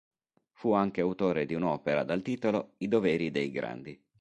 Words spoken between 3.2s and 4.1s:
dei Grandi".